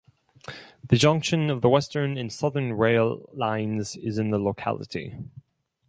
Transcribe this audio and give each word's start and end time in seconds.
The 0.83 0.95
junction 0.95 1.51
of 1.51 1.61
the 1.61 1.69
western 1.69 2.17
and 2.17 2.33
southern 2.33 2.73
rail 2.73 3.29
lines 3.33 3.95
is 3.97 4.17
in 4.17 4.31
the 4.31 4.39
locality. 4.39 5.15